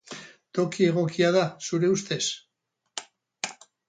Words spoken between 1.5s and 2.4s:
zure ustez?